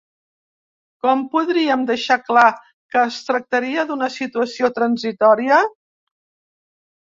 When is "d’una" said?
3.93-4.11